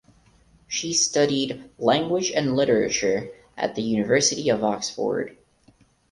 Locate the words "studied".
0.93-1.69